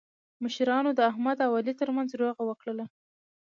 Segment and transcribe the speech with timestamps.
[0.43, 2.85] مشرانو د احمد او علي ترمنځ روغه وکړله.